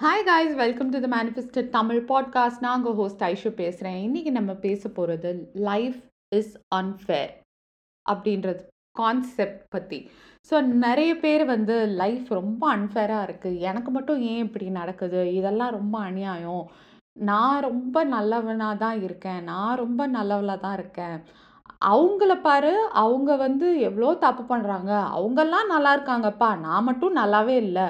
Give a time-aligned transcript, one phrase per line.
[0.00, 4.52] Hi guys welcome to the manifested Tamil podcast நான் உங்கள் host Aishu பேசுகிறேன் இன்றைக்கி நம்ம
[4.54, 7.32] பேச போகிறது லைஃப் இஸ் அன்ஃபேர்
[8.10, 10.10] அப்படின்றது கான்செப்ட் பற்றி
[10.50, 15.34] ஸோ நிறைய பேர் வந்து லைஃப் ரொம்ப அன்ஃபேராக இருக்குது எனக்கு மட்டும் ஏன் இப்படி நடக்குது?
[15.34, 16.70] இதெல்லாம் ரொம்ப அநியாயம்.
[17.12, 19.44] நான் ரொம்ப நல்லவனாக தான் இருக்கேன்.
[19.44, 21.24] நான் ரொம்ப நல்லவளாக தான் இருக்கேன்.
[21.84, 26.58] அவங்கள பாரு அவங்க வந்து எவ்வளோ தப்பு பண்ணுறாங்க அவங்கெல்லாம் நல்லா இருக்காங்கப்பா.
[26.58, 27.88] நான் மட்டும் நல்லாவே இல்லை.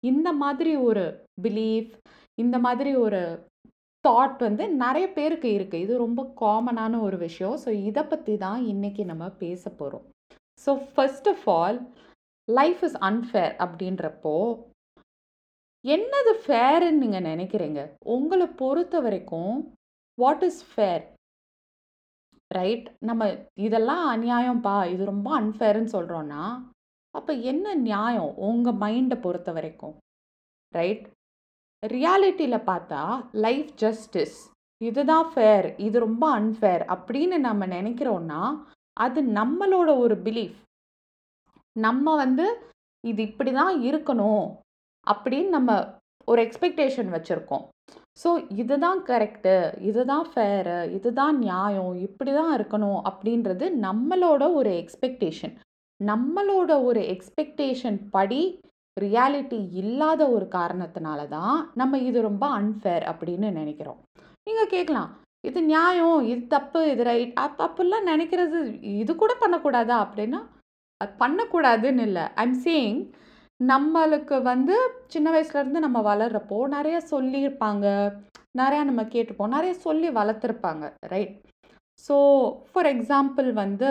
[0.00, 1.92] இந்த மாதிரி ஒரு பிலீஃப்
[2.38, 3.20] இந்த மாதிரி ஒரு
[4.04, 7.56] தாட் வந்து நிறைய பேருக்கு இருக்குது இது ரொம்ப காமனான ஒரு விஷயம்.
[7.64, 10.06] ஸோ இதை பற்றி தான் இன்றைக்கி நம்ம பேச போகிறோம்
[10.64, 11.78] so first of all
[12.48, 14.36] life is unfair அப்படின்றப்போ
[15.84, 17.80] என்னது ஃபேர்ன்னு நீங்கள் நினைக்கிறீங்க?
[18.14, 19.54] உங்களை பொறுத்த வரைக்கும்
[20.18, 21.04] வாட் இஸ் ஃபேர்
[22.50, 23.22] ரைட் நம்ம
[23.66, 26.42] இதெல்லாம் அநியாயம்ப்பா இது ரொம்ப அன்ஃபேர்னு சொல்கிறோன்னா
[27.14, 29.94] அப்போ என்ன நியாயம் உங்கள் மைண்டை பொறுத்த வரைக்கும்?
[30.72, 31.04] ரைட்
[31.82, 34.38] ரியாலிட்டியில் பார்த்தா லைஃப் ஜஸ்டிஸ்
[34.80, 38.40] இதுதான் ஃபேர் இது ரொம்ப அன்ஃபேர் அப்படின்னு நம்ம நினைக்கிறோன்னா
[38.96, 40.58] அது நம்மளோட ஒரு பிலீஃப்
[41.76, 42.46] நம்ம வந்து
[43.04, 44.46] இது இப்படி தான் இருக்கணும்
[45.06, 45.72] அப்படின்னு நம்ம
[46.28, 47.64] ஒரு எக்ஸ்பெக்டேஷன் வச்சுருக்கோம்.
[48.22, 55.54] ஸோ இதுதான் கரெக்டு இதுதான் ஃபேரு இதுதான் நியாயம் இப்படி தான் இருக்கணும் அப்படின்றது நம்மளோட ஒரு எக்ஸ்பெக்டேஷன்
[56.00, 58.42] நம்மளோட ஒரு எக்ஸ்பெக்டேஷன் படி
[59.04, 64.00] ரியாலிட்டி இல்லாத ஒரு காரணத்தினால தான் நம்ம இது ரொம்ப அன்ஃபேர் அப்படின்னு நினைக்கிறோம்.
[64.46, 65.10] நீங்கள் கேட்கலாம்
[65.48, 68.60] இது நியாயம் இது தப்பு இது ரைட் அப் அப்படிலாம் நினைக்கிறது
[69.02, 70.40] இது கூட பண்ணக்கூடாதா அப்படின்னா
[71.00, 72.24] அது பண்ணக்கூடாதுன்னு இல்லை.
[72.44, 73.00] ஐம் சேயிங்
[73.60, 74.74] நம்மளுக்கு வந்து
[75.14, 77.86] சின்ன வயசுலேருந்து நம்ம வளர்கிறப்போ நிறைய சொல்லியிருப்பாங்க.
[78.60, 79.54] நிறையா நம்ம கேட்டிருப்போம்.
[79.56, 80.84] நிறைய சொல்லி வளர்த்துருப்பாங்க
[81.14, 81.34] ரைட்
[82.04, 82.16] ஸோ
[82.70, 83.88] ஃபார் எக்ஸாம்பிள் வந்து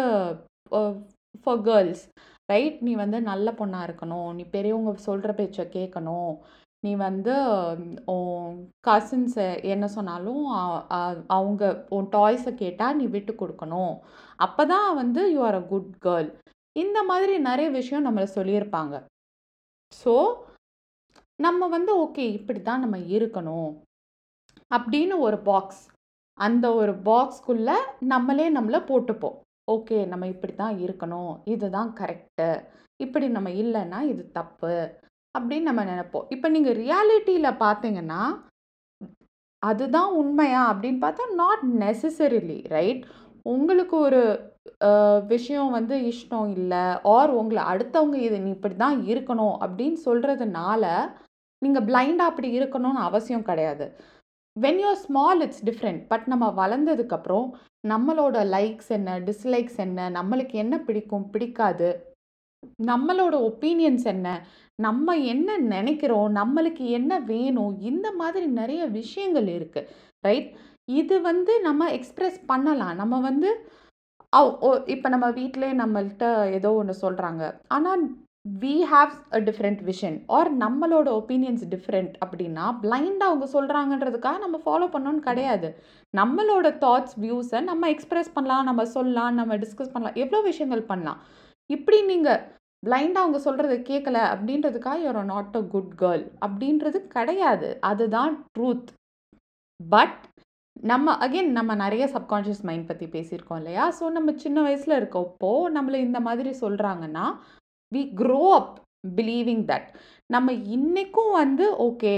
[0.78, 0.92] uh,
[1.44, 2.04] ஃபார் கேர்ள்ஸ்
[2.50, 4.30] ரைட் நீ வந்து நல்ல பொண்ணாக இருக்கணும்.
[4.38, 6.32] நீ பெரியவங்க சொல்கிற பேச்சை கேட்கணும்
[6.84, 7.34] நீ வந்து
[8.14, 9.38] உன் கசின்ஸ்
[9.74, 10.44] என்ன சொன்னாலும்
[11.38, 11.64] அவங்க
[11.96, 13.94] உன் டாய்ஸை கேட்டால் நீ விட்டு கொடுக்கணும்.
[14.46, 16.30] அப்போ தான் வந்து you are a good girl
[16.76, 18.96] இந்த மாதிரி நிறைய விஷயம் நம்மளை சொல்லியிருப்பாங்க.
[20.02, 20.14] ஸோ
[21.46, 23.70] நம்ம வந்து ஓகே இப்படி தான் நம்ம இருக்கணும்.
[24.72, 25.84] அப்படின்னு ஒரு பாக்ஸ்
[26.38, 27.78] அந்த ஒரு பாக்ஸ்க்குள்ளே
[28.14, 29.38] நம்மளே நம்மளை போட்டுப்போம்.
[29.68, 31.32] ஓகே நம்ம இப்படி தான் இருக்கணும்.
[31.54, 32.50] இதுதான் கரெக்டு
[33.06, 34.76] இப்படி நம்ம இல்லைன்னா இது தப்பு
[35.36, 36.28] அப்படின்னு நம்ம நினைப்போம்.
[36.36, 38.22] இப்போ நீங்கள் ரியாலிட்டியில் பார்த்தீங்கன்னா
[39.62, 43.04] அதுதான் உண்மையா அப்படின்னு பார்த்தா நாட் நெசசரிலி ரைட்
[43.54, 44.22] உங்களுக்கு ஒரு
[45.34, 46.84] விஷயம் வந்து இஷ்டம் இல்லை
[47.16, 50.84] ஆர் உங்களை அடுத்தவங்க இது நீ இப்படி தான் இருக்கணும் அப்படின்னு சொல்கிறதுனால
[51.62, 53.86] நீங்கள் பிளைண்டாக அப்படி இருக்கணும்னு அவசியம் கிடையாது.
[54.56, 57.48] When you're small it's different but நம்ம வளர்ந்ததுக்கப்புறம்
[57.84, 61.90] நம்மளோட லைக்ஸ் என்ன டிஸ்லைக்ஸ் என்ன நம்மளுக்கு என்ன பிடிக்கும் பிடிக்காது
[62.88, 64.28] நம்மளோட ஒப்பீனியன்ஸ் என்ன
[64.76, 69.90] நம்ம என்ன நினைக்கிறோம் நம்மளுக்கு என்ன வேணும் இந்த மாதிரி நிறைய விஷயங்கள் இருக்குது
[70.24, 70.50] ரைட்
[70.86, 72.96] இது வந்து நம்ம எக்ஸ்ப்ரெஸ் பண்ணலாம்.
[72.96, 73.50] நம்ம வந்து
[74.86, 78.04] இப்போ நம்ம வீட்டிலே நம்மள்கிட்ட ஏதோ ஒன்று சொல்கிறாங்க ஆனால்
[78.62, 84.88] we have a different vision or நம்மளோட ஒப்பீனியன்ஸ் டிஃப்ரெண்ட் அப்படின்னா பிளைண்டாக அவங்க சொல்கிறாங்கன்றதுக்காக நம்ம ஃபாலோ
[84.94, 85.70] பண்ணோன்னு கிடையாது.
[86.14, 91.20] நம்மளோட தாட்ஸ் வியூஸை நம்ம எக்ஸ்ப்ரெஸ் பண்ணலாம் நம்ம சொல்லலாம் நம்ம டிஸ்கஸ் பண்ணலாம் எவ்வளோ விஷயங்கள் பண்ணலாம்.
[91.70, 92.44] இப்படி நீங்கள்
[92.84, 97.70] பிளைண்டாக அவங்க சொல்கிறத கேட்கல அப்படின்றதுக்காக you're not a good girl அப்படின்றது கிடையாது.
[97.92, 98.90] அதுதான் ட்ரூத்
[99.80, 100.18] பட்
[100.76, 103.86] நம்ம அகெயின் நம்ம நிறைய சப்கான்ஷியஸ் மைண்ட் பற்றி பேசியிருக்கோம் இல்லையா?
[104.00, 107.26] ஸோ நம்ம சின்ன வயசில் இருக்கப்போ நம்மளை இந்த மாதிரி சொல்கிறாங்கன்னா
[107.92, 108.74] we grow up
[109.18, 109.88] believing that
[110.30, 112.16] நம்ம இன்றைக்கும் வந்து ஓகே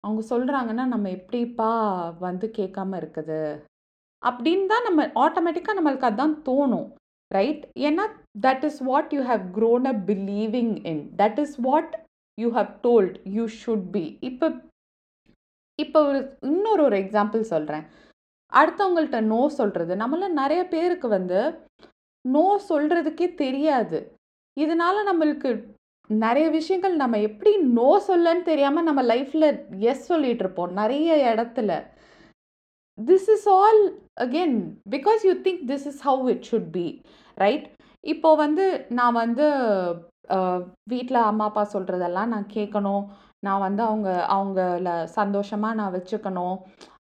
[0.00, 1.70] அவங்க சொல்கிறாங்கன்னா நம்ம எப்படிப்பா
[2.18, 3.40] வந்து கேட்காம இருக்குது?
[4.22, 6.88] அப்படின்னு தான் நம்ம ஆட்டோமேட்டிக்காக நம்மளுக்கு அதுதான் தோணும்
[7.30, 8.04] ரைட் ஏன்னா
[8.40, 11.94] that is what you have grown up believing in that is what
[12.38, 14.48] you have told you should be இப்போ
[15.78, 17.84] இப்போ ஒரு இன்னொரு ஒரு எக்ஸாம்பிள் சொல்கிறேன்
[18.52, 21.38] அடுத்தவங்கள்ட்ட நோ சொல்கிறது நம்மள நிறைய பேருக்கு வந்து
[22.24, 23.98] நோ சொல்கிறதுக்கே தெரியாது.
[24.56, 25.50] இதனால் நம்மளுக்கு
[26.10, 29.46] நிறைய விஷயங்கள் நம்ம எப்படி நோ சொல்லன்னு தெரியாமல் நம்ம லைஃப்பில்
[29.90, 30.72] எஸ் சொல்லிகிட்டு இருப்போம்.
[30.80, 31.70] நிறைய இடத்துல.
[32.98, 33.82] This is all
[34.24, 34.56] again
[34.94, 36.86] because you think this is how it should be
[37.36, 37.66] right
[38.04, 38.64] இப்போ வந்து
[38.98, 39.46] நான் வந்து
[40.92, 43.04] வீட்டில் அம்மா அப்பா சொல்கிறதெல்லாம் நான் கேட்கணும்
[43.46, 46.56] நான் வந்து அவங்க அவங்கள சந்தோஷமாக நான் வச்சுக்கணும்.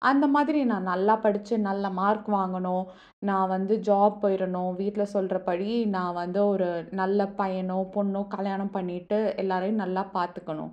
[0.10, 2.84] அந்த மாதிரி நான் நல்லா படித்து நல்ல மார்க் வாங்கணும்.
[3.30, 4.72] நான் வந்து ஜாப் போயிடணும்.
[4.82, 6.70] வீட்டில் சொல்கிறபடி நான் வந்து ஒரு
[7.02, 10.72] நல்ல பையனோ பொண்ணோ கல்யாணம் பண்ணிவிட்டு எல்லாரையும் நல்லா பார்த்துக்கணும்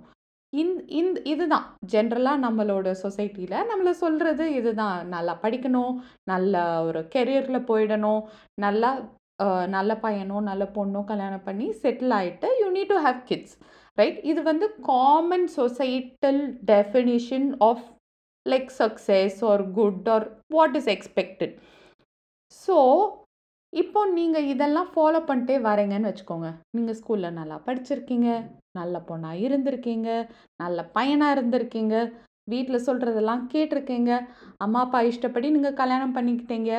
[0.53, 1.65] இந் இந்த இதுதான்.
[1.93, 4.97] ஜென்ரலாக நம்மளோட சொசைட்டியில் நம்மளை சொல்கிறது இதுதான்.
[5.15, 5.95] நல்லா படிக்கணும்.
[6.31, 8.21] நல்ல ஒரு கெரியரில் போயிடணும்.
[8.65, 8.91] நல்லா
[9.75, 13.55] நல்ல பையனோ நல்ல பொண்ணோ கல்யாணம் பண்ணி செட்டில் ஆகிட்டு you need to have kids
[13.97, 16.41] right இது வந்து common societal
[16.71, 17.85] definition of
[18.45, 21.55] like success or good or what is expected
[22.63, 22.77] so
[23.73, 26.49] இப்போ நீங்கள் இதெல்லாம் ஃபாலோ பண்ணிட்டே வரீங்கன்னு வச்சுக்கோங்க.
[26.75, 28.29] நீங்கள் ஸ்கூலில் நல்லா படிச்சிருக்கீங்க
[28.79, 30.09] நல்ல பொண்ணாக இருந்திருக்கீங்க
[30.63, 31.95] நல்ல பையனாக இருந்திருக்கீங்க
[32.51, 34.11] வீட்டில் சொல்கிறதெல்லாம் கேட்டிருக்கீங்க
[34.65, 36.71] அம்மா அப்பா இஷ்டப்படி நீங்கள் கல்யாணம் பண்ணிக்கிட்டீங்க.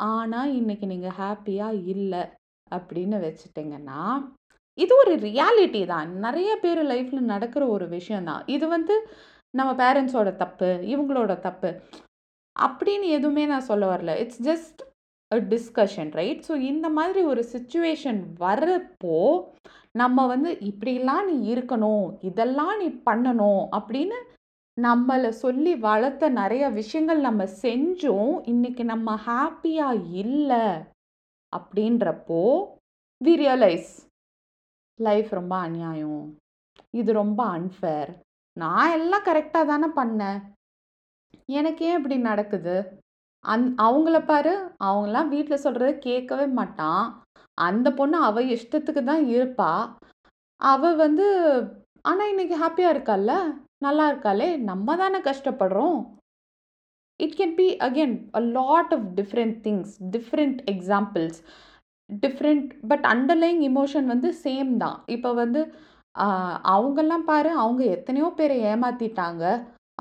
[0.00, 2.22] ஆனால் இன்றைக்கி நீங்கள் ஹாப்பியாக இல்லை
[2.70, 4.00] அப்படின்னு வச்சுட்டிங்கன்னா
[4.78, 6.08] இது ஒரு ரியாலிட்டி தான்.
[6.18, 8.94] நிறைய பேர் லைஃப்பில் நடக்கிற ஒரு விஷயந்தான் இது வந்து
[9.54, 11.70] நம்ம பேரண்ட்ஸோட தப்பு இவங்களோட தப்பு
[12.56, 14.12] அப்படின்னு எதுவுமே நான் சொல்ல வரல.
[14.18, 14.80] It's just
[15.30, 19.18] a discussion right so இந்த மாதிரி ஒரு சுச்சுவேஷன் வர்றப்போ
[19.92, 24.18] நம்ம வந்து இப்படிலாம் நீ இருக்கணும் இதெல்லாம் நீ பண்ணணும் அப்படின்னு
[24.76, 30.64] நம்மளை சொல்லி வளர்த்த நிறைய விஷயங்கள் நம்ம செஞ்சும் இன்னைக்கு நம்ம ஹாப்பியாக இல்லை
[31.52, 32.40] அப்படின்றப்போ
[33.20, 33.90] வி ரியலைஸ்
[35.06, 36.22] லைஃப் ரொம்ப அநியாயம்.
[37.00, 38.10] இது ரொம்ப அன்ஃபேர்
[38.56, 40.40] நான் எல்லாம் கரெக்டாக தானே பண்ணேன்.
[41.58, 42.76] எனக்கு ஏன் இப்படி நடக்குது.
[43.44, 44.52] அந் அவங்கள பாரு
[44.88, 47.04] அவங்களாம் வீட்டில் சொல்கிறத கேட்கவே மாட்டான்.
[47.58, 49.72] அந்த பொண்ணு அவ இஷ்டத்துக்கு தான் இருப்பா.
[50.60, 51.26] அவ வந்து
[52.04, 53.32] ஆனால் இன்னைக்கு ஹாப்பியாக இருக்கால்ல
[53.78, 54.48] நல்லா இருக்காளே?
[54.70, 55.98] நம்ம தானே கஷ்டப்படுறோம்.
[57.20, 61.38] It can be again a lot of different things different examples
[62.22, 64.98] different but underlying emotion வந்து சேம் தான்.
[65.16, 65.60] இப்போ வந்து
[66.74, 69.44] அவங்கெல்லாம் பாரு அவங்க எத்தனையோ பேரை ஏமாற்றிட்டாங்க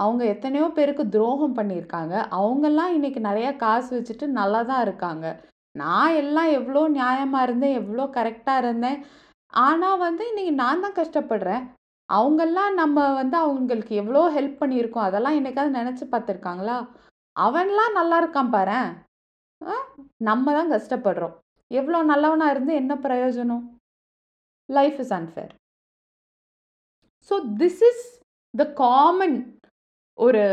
[0.01, 2.13] அவங்க எத்தனையோ பேருக்கு துரோகம் பண்ணியிருக்காங்க.
[2.37, 5.25] அவங்கெல்லாம் இன்றைக்கி நிறையா காசு வச்சுட்டு நல்லா தான் இருக்காங்க.
[5.81, 8.97] நான் எல்லாம் எவ்வளோ நியாயமாக இருந்தேன் எவ்வளோ கரெக்டாக இருந்தேன்.
[9.65, 11.63] ஆனால் வந்து இன்றைக்கி நான் தான் கஷ்டப்படுறேன்.
[12.09, 16.77] அவங்கெல்லாம் நம்ம வந்து அவங்களுக்கு எவ்வளோ ஹெல்ப் பண்ணியிருக்கோம் அதெல்லாம் என்னைக்காவது நினச்சி பார்த்துருக்காங்களா?
[17.35, 18.79] அவன்லாம் நல்லா இருக்கான் பாரு
[20.29, 21.35] நம்ம தான் கஷ்டப்படுறோம்.
[21.79, 23.63] எவ்வளோ நல்லவனாக இருந்து என்ன பிரயோஜனம்?
[24.69, 25.51] Life is unfair
[27.29, 28.03] so this is
[28.53, 29.37] the common
[30.17, 30.43] ஒரு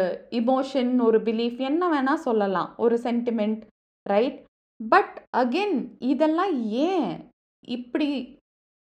[0.40, 2.68] இமோஷன் ஒரு பிலீஃப் என்ன வேணால் சொல்லலாம்.
[2.84, 3.62] ஒரு சென்டிமெண்ட்
[4.06, 4.36] ரைட்
[4.80, 5.78] பட் அகெயின்
[6.12, 6.52] இதெல்லாம்
[6.88, 7.08] ஏன்
[7.76, 8.08] இப்படி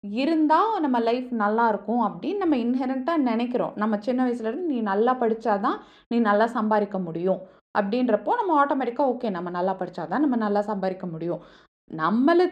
[0.04, 3.76] இருந்தால் நம்ம லைஃப் நல்லா இருக்கும் அப்படின்னு நம்ம இன்ஹெரண்ட்டாக நினைக்கிறோம்.
[3.82, 5.78] நம்ம சின்ன வயசுலேருந்து நீ நல்லா படித்தாதான்
[6.12, 7.42] நீ நல்லா சம்பாதிக்க முடியும்.
[7.80, 11.44] அப்படின்றப்போ நம்ம ஆட்டோமேட்டிக்காக ஓகே நம்ம நல்லா படித்தாதான் நம்ம நல்லா சம்பாதிக்க முடியும்.
[11.92, 12.46] நம்மளை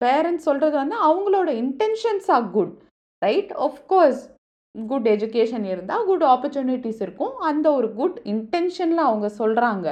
[0.00, 2.74] பேரண்ட்ஸ் சொல்கிறது வந்து அவங்களோட intentions are good
[3.22, 4.22] right of course
[4.74, 7.34] good education இருந்தால் குட் ஆப்பர்ச்சுனிட்டிஸ் இருக்கும்.
[7.50, 9.88] அந்த ஒரு குட் இன்டென்ஷனில் அவங்க சொல்கிறாங்க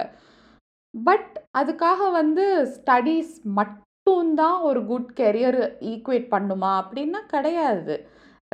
[0.94, 2.44] பட் அதுக்காக வந்து
[2.74, 5.60] ஸ்டடீஸ் மட்டும்தான் ஒரு குட் கெரியர்
[5.92, 7.96] ஈக்குவேட் பண்ணுமா அப்படின்னா கிடையாது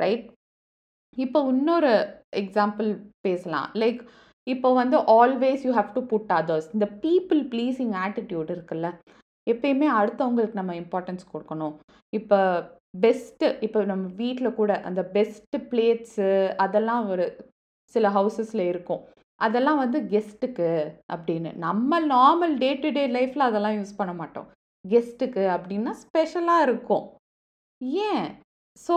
[0.03, 0.25] ரைட்
[1.17, 1.91] இப்போ இன்னொரு
[2.41, 2.89] எக்ஸாம்பிள்
[3.27, 3.67] பேசலாம்.
[3.81, 3.99] லைக்
[4.47, 8.89] இப்போ வந்து always you have to put others இந்த பீப்புள் ப்ளீஸிங் ஆட்டிடியூட் இருக்குல்ல
[9.47, 11.73] எப்பயுமே அடுத்தவங்களுக்கு நம்ம இம்பார்ட்டன்ஸ் கொடுக்கணும்.
[12.13, 12.39] இப்போ
[13.03, 16.29] பெஸ்ட்டு இப்போ நம்ம வீட்டில் கூட அந்த பெஸ்ட்டு பிளேட்ஸு
[16.65, 17.25] அதெல்லாம் ஒரு
[17.95, 19.01] சில ஹவுசஸில் இருக்கும்.
[19.41, 20.69] அதெல்லாம் வந்து கெஸ்ட்டுக்கு
[21.15, 21.49] அப்படின்னு.
[21.65, 24.47] நம்ம நார்மல் டே டு டே லைஃப்பில் அதெல்லாம் யூஸ் பண்ண மாட்டோம்.
[24.85, 27.05] கெஸ்ட்டுக்கு அப்படின்னா ஸ்பெஷலாக இருக்கும்.
[28.09, 28.27] ஏன்?
[28.77, 28.95] ஸோ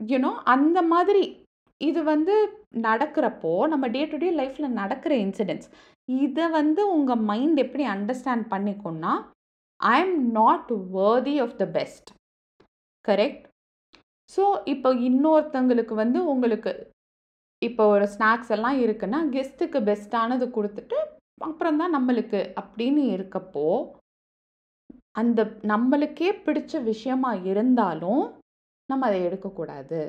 [0.00, 1.22] யூனோ அந்த மாதிரி
[1.80, 2.34] இது வந்து
[2.86, 5.68] நடக்கிறப்போ நம்ம டே டு டே லைஃப்பில் நடக்கிற இன்சிடென்ட்ஸ்
[6.08, 9.12] இதை வந்து உங்கள் மைண்ட் எப்படி understand பண்ணிக்கோன்னா
[9.80, 12.10] I am not worthy of the best
[13.04, 13.44] correct
[14.30, 16.72] so இப்போ இன்னொருத்தங்களுக்கு வந்து உங்களுக்கு
[17.62, 20.98] இப்போ ஒரு ஸ்நாக்ஸ் எல்லாம் இருக்குன்னா கெஸ்ட்டுக்கு பெஸ்ட்டானது கொடுத்துட்டு
[21.40, 23.66] அப்புறம் தான் நம்மளுக்கு அப்படின்னு இருக்கப்போ
[25.16, 28.24] அந்த நம்மளுக்கே பிடிச்ச விஷயமா இருந்தாலும்
[28.88, 30.00] நம்ம அதை எடுக்கக்கூடாது.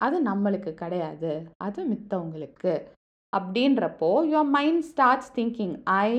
[0.00, 1.32] அது நம்மளுக்கு கிடையாது.
[1.62, 2.74] அது மித்தவங்களுக்கு.
[3.32, 6.10] அப்படின்றப்போ your mind starts thinking I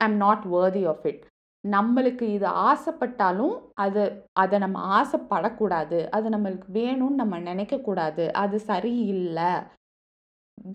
[0.00, 1.24] I'm not worthy of it
[1.64, 4.02] நம்மளுக்கு இது ஆசைப்பட்டாலும் அது
[4.42, 5.98] அதை நம்ம ஆசைப்படக்கூடாது.
[6.16, 8.24] அது நம்மளுக்கு வேணும்னு நம்ம நினைக்கக்கூடாது.
[8.42, 9.52] அது சரியில்லை.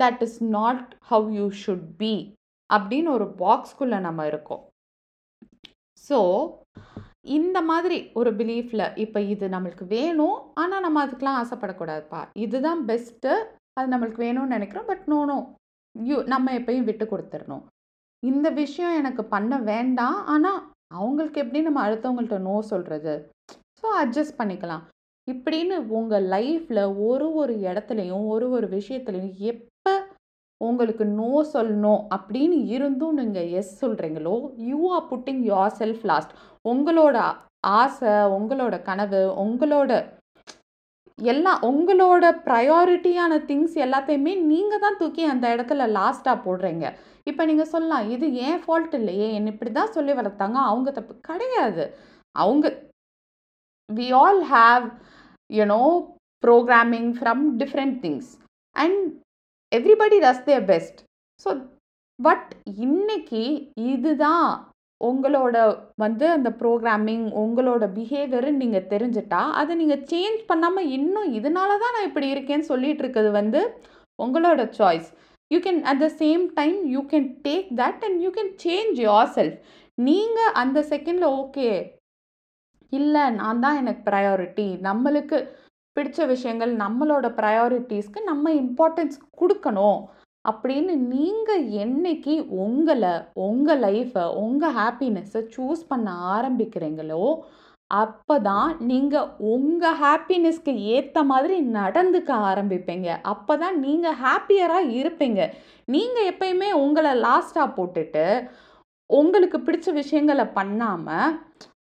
[0.01, 2.13] That is not how you should be
[2.70, 4.63] அப்படின்னு ஒரு பாக்ஸ்குள்ளே நம்ம இருக்கோம்.
[6.08, 6.20] ஸோ
[7.38, 10.38] இந்த மாதிரி ஒரு பிலீஃபில் இப்போ இது நம்மளுக்கு வேணும்.
[10.62, 12.22] ஆனால் நம்ம அதுக்கெலாம் ஆசைப்படக்கூடாதுப்பா.
[12.44, 13.34] இதுதான் பெஸ்ட்டு
[13.77, 14.89] அது நம்மளுக்கு வேணும்னு நினைக்கிறோம்.
[14.91, 15.38] பட் நோ நோ
[15.96, 17.65] யூ நம்ம எப்பயும் விட்டு கொடுத்துடணும்
[18.24, 20.17] இந்த விஷயம் எனக்கு பண்ண வேண்டாம்.
[20.34, 20.60] ஆனால்
[20.91, 23.13] அவங்களுக்கு எப்படி நம்ம அடுத்தவங்கள்ட்ட நோ சொல்கிறது
[23.79, 24.84] ஸோ அட்ஜஸ்ட் பண்ணிக்கலாம்.
[25.27, 29.94] இப்படின்னு உங்கள் லைஃப்பில் ஒரு ஒரு இடத்துலையும் ஒரு ஒரு விஷயத்துலையும் எப்போ
[30.62, 34.36] உங்களுக்கு நோ சொல்லணும் அப்படின்னு இருந்தும் நீங்கள் எஸ் சொல்கிறீங்களோ
[34.70, 35.41] you are putting
[35.82, 36.32] yourself last
[36.65, 37.17] உங்களோட
[37.79, 39.91] ஆசை உங்களோட கனவு உங்களோட
[41.20, 46.86] எல்லாம் உங்களோட ப்ரையாரிட்டியான திங்ஸ் எல்லாத்தையுமே நீங்கள் தான் தூக்கி அந்த இடத்துல லாஸ்ட்டாக போடுறீங்க.
[47.28, 50.58] இப்போ நீங்கள் சொல்லலாம் இது ஏன் ஃபால்ட் இல்லையே என்ன இப்படி தான் சொல்லி வளர்த்தாங்க?
[50.70, 51.86] அவங்க தப்பு கிடையாது.
[52.36, 52.66] அவங்க
[53.90, 54.86] we all have
[55.50, 55.82] you know
[56.44, 58.32] programming from different things
[58.76, 59.00] and
[59.72, 61.00] everybody does their best
[61.46, 61.50] so
[62.20, 62.50] but
[62.86, 63.44] இன்னைக்கு
[63.90, 64.50] இதுதான்
[65.02, 65.56] உங்களோட
[65.96, 72.08] வந்து அந்த ப்ரோக்ராமிங் உங்களோட பிஹேவியர்னு நீங்கள் தெரிஞ்சிட்டா அதை நீங்கள் சேஞ்ச் பண்ணாமல் இன்னும் இதனால தான் நான்
[72.10, 73.62] இப்படி இருக்கேன்னு சொல்லிட்டு இருக்கிறது வந்து
[74.20, 75.10] உங்களோட choice
[75.51, 79.00] you can at the same time you can take that and you can change
[79.38, 79.58] yourself
[79.98, 81.70] நீங்கள் அந்த செகண்டில் ஓகே
[82.92, 85.38] இல்லை நான் தான் எனக்கு ப்ரையாரிட்டி நம்மளுக்கு
[85.98, 90.00] பிடிச்ச விஷயங்கள் நம்மளோட ப்ரையாரிட்டிஸ்க்கு நம்ம இம்பார்ட்டன்ஸ் கொடுக்கணும்.
[90.46, 92.34] அப்படின்னு நீங்கள் என்னைக்கு
[92.66, 93.13] உங்களை
[93.48, 97.24] உங்கள் லைஃப்பை உங்கள் ஹாப்பினஸ்ஸை சூஸ் பண்ண ஆரம்பிக்கிறீங்களோ
[97.91, 103.10] அப்போ தான் நீங்கள் உங்கள் ஹாப்பினஸ்க்கு ஏற்ற மாதிரி நடந்துக்க ஆரம்பிப்பீங்க.
[103.32, 105.41] அப்போ தான் நீங்கள் ஹாப்பியராக இருப்பீங்க.
[105.96, 108.25] நீங்கள் எப்பயுமே உங்களை லாஸ்ட்டாக போட்டுட்டு
[109.10, 111.36] உங்களுக்கு பிடிச்ச விஷயங்களை பண்ணாமல்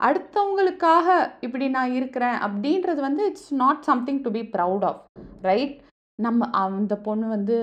[0.00, 1.08] அடுத்தவங்களுக்காக
[1.46, 5.02] இப்படி நான் இருக்கிறேன் அப்படின்றது வந்து it's not something to be proud of
[5.48, 5.74] right
[6.18, 7.56] நம்ம அந்த பொண்ணு வந்து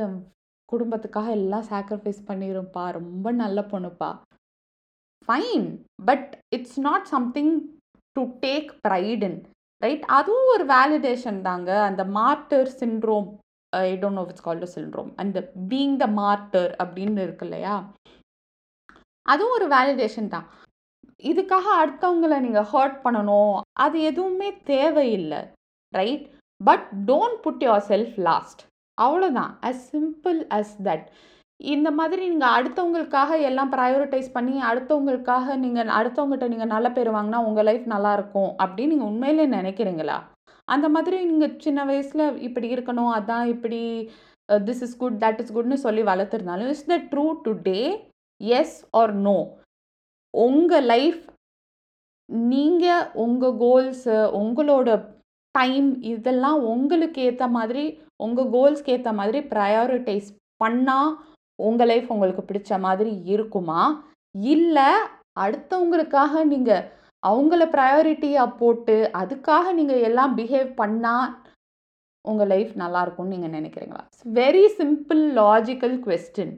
[0.71, 2.83] குடும்பத்துக்காக எல்லாம் சாக்ரிஃபைஸ் பண்ணிருப்பா.
[2.99, 4.09] ரொம்ப நல்ல பொண்ணுப்பா.
[5.27, 5.67] Fine
[6.09, 7.53] but it's not something
[8.17, 9.39] to take pride in
[9.83, 11.71] right அதுவும் ஒரு வேலிடேஷன் தாங்க.
[11.89, 13.27] அந்த martyr syndrome
[13.73, 15.39] I don't know it's called syndrome அந்த
[15.71, 17.75] பீங் த மார்டர் அப்படின்னு இருக்கு இல்லையா?
[19.25, 20.47] அதுவும் ஒரு வேலிடேஷன் தான்.
[21.29, 23.55] இதுக்காக அடுத்தவங்களை நீங்கள் ஹர்ட் பண்ணணும்.
[23.83, 25.41] அது எதுவுமே தேவையில்லை
[25.99, 26.25] right
[26.61, 28.61] but don't put yourself last
[28.97, 31.05] அவ்வளோதான் அஸ் சிம்பிள் அஸ் தட்
[31.59, 37.63] இந்த மாதிரி நீங்கள் அடுத்தவங்களுக்காக எல்லாம் ப்ரையோரிட்டைஸ் பண்ணி அடுத்தவங்களுக்காக நீங்கள் அடுத்தவங்ககிட்ட நீங்கள் நல்ல பேர் வாங்கினா உங்கள்
[37.63, 40.17] லைஃப் நல்லாயிருக்கும் அப்படின்னு நீங்கள் உண்மையிலே நினைக்கிறீங்களா?
[40.67, 43.81] அந்த மாதிரி நீங்கள் சின்ன வயசில் இப்படி இருக்கணும் அதான் இப்படி
[44.49, 47.81] this is good that is good சொல்லி வளர்த்துருந்தாலும் is the true today
[48.41, 49.37] yes or no
[50.33, 51.21] உங்கள் லைஃப்
[52.49, 54.89] நீங்கள் உங்கள் கோல்ஸு உங்களோட
[55.55, 57.83] டைம் இதெல்லாம் உங்களுக்கு ஏற்ற மாதிரி
[58.17, 60.29] உங்கள் கோல்ஸ்க்கு ஏற்ற மாதிரி ப்ரையாரிட்டைஸ்
[60.61, 61.11] பண்ணால்
[61.59, 63.81] உங்கள் லைஃப் உங்களுக்கு பிடிச்ச மாதிரி இருக்குமா?
[64.35, 64.89] இல்லை
[65.43, 66.85] அடுத்தவங்களுக்காக நீங்கள்
[67.23, 71.29] அவங்கள ப்ரையாரிட்டியாக போட்டு அதுக்காக நீங்கள் எல்லாம் பிஹேவ் பண்ணால்
[72.25, 74.03] உங்கள் லைஃப் நல்லாயிருக்கும்னு நீங்கள் நினைக்கிறீங்களா?
[74.39, 76.55] Very simple logical question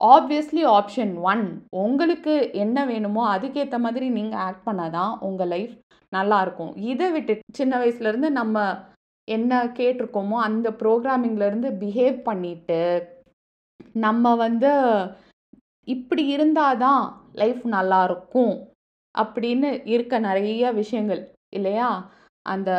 [0.00, 1.44] obviously option one
[1.82, 5.74] உங்களுக்கு என்ன வேணுமோ அதுக்கேற்ற மாதிரி நீங்கள் ஆக்ட் பண்ணால் தான் உங்கள் லைஃப்
[6.12, 8.58] நல்லாயிருக்கும் இதை விட்டு சின்ன வயசுலேருந்து நம்ம
[9.28, 12.80] என்ன கேட்டிருக்கோமோ அந்த ப்ரோக்ராமிங்லேருந்து பிஹேவ் பண்ணிவிட்டு
[13.94, 14.70] நம்ம வந்து
[15.88, 17.02] இப்படி இருந்தால் தான்
[17.34, 18.54] லைஃப் நல்லாயிருக்கும்
[19.14, 21.22] அப்படின்னு இருக்க நிறைய விஷயங்கள்
[21.52, 21.88] இல்லையா?
[22.46, 22.70] அந்த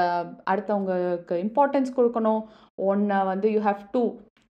[0.51, 2.41] அடுத்தவங்களுக்கு இம்பார்ட்டன்ஸ் கொடுக்கணும்.
[2.89, 4.01] ஒன்று வந்து you have to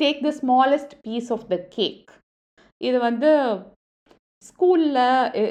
[0.00, 2.10] take the smallest piece of the cake
[2.80, 3.30] இது வந்து
[4.44, 5.02] ஸ்கூலில்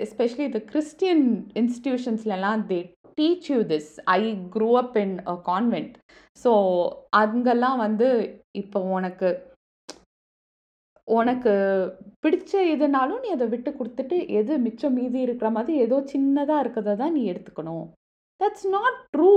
[0.06, 1.26] எஸ்பெஷலி இந்த Christian
[1.62, 2.80] இன்ஸ்டிடியூஷன்ஸ்லலாம் they
[3.18, 4.20] teach you this I
[4.56, 5.94] grew up in a convent
[6.46, 6.52] so
[7.14, 8.10] அங்கெல்லாம் வந்து
[8.54, 9.30] இப்போ உனக்கு
[11.18, 11.54] உனக்கு
[12.24, 17.16] பிடிச்ச எதுனாலும் நீ அதை விட்டு கொடுத்துட்டு எது மிச்சம் மீதி இருக்கிற மாதிரி ஏதோ சின்னதாக இருக்கிறத தான்
[17.18, 17.86] நீ எடுத்துக்கணும்.
[18.42, 19.34] தட்ஸ் நாட் ட்ரூ